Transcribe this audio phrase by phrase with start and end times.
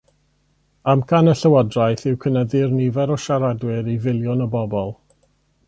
[0.93, 4.93] Amcan y Llywodraeth yw cynyddu'r nifer o siaradwyr i filiwn o bobl.